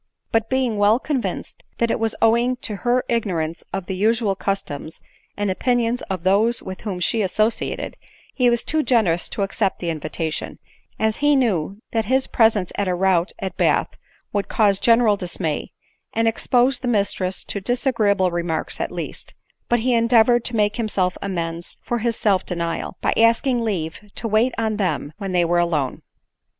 But, 0.31 0.49
being 0.49 0.77
well 0.79 0.97
convinced 0.97 1.61
that 1.77 1.91
it 1.91 1.99
was 1.99 2.15
owing 2.23 2.55
to 2.63 2.77
her 2.77 3.05
ignorance 3.07 3.63
of 3.71 3.85
the 3.85 3.95
usual 3.95 4.35
customs 4.35 4.99
and 5.37 5.51
opinions 5.51 6.01
of 6.09 6.23
those 6.23 6.63
with 6.63 6.81
whom 6.81 6.99
she 6.99 7.21
associated, 7.21 7.97
he 8.33 8.49
was 8.49 8.63
too 8.63 8.81
generous 8.81 9.29
to 9.29 9.43
accept 9.43 9.77
the 9.77 9.91
invitation, 9.91 10.57
as 10.97 11.17
he 11.17 11.35
knew 11.35 11.83
that 11.91 12.05
his 12.05 12.25
presence 12.25 12.71
at 12.79 12.87
a 12.87 12.95
rout 12.95 13.31
at 13.37 13.57
Bath 13.57 13.89
would 14.33 14.47
cause 14.47 14.79
general 14.79 15.17
dismay, 15.17 15.71
and 16.13 16.27
expose 16.27 16.79
the 16.79 16.87
mistress 16.87 17.43
to 17.43 17.61
disagreeable 17.61 18.31
remarks 18.31 18.81
at 18.81 18.91
least; 18.91 19.35
but 19.69 19.81
he 19.81 19.93
endeavored 19.93 20.43
to 20.45 20.55
make 20.55 20.77
himself 20.77 21.15
amends 21.21 21.77
for 21.83 21.99
his 21.99 22.15
self 22.15 22.43
denial, 22.43 22.97
by 23.01 23.13
asking 23.15 23.61
leave 23.63 23.99
to 24.15 24.27
wait 24.27 24.55
on 24.57 24.77
them 24.77 25.13
when 25.19 25.31
they 25.31 25.45
were 25.45 25.59
alone. 25.59 26.01